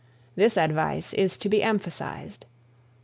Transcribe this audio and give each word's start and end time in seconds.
This 0.35 0.57
advice 0.57 1.13
is 1.13 1.37
to 1.37 1.47
be 1.47 1.61
emphasized. 1.61 2.47